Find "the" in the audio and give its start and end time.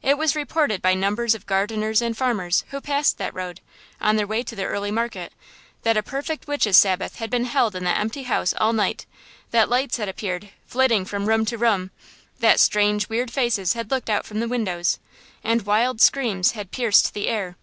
14.40-14.48, 17.12-17.28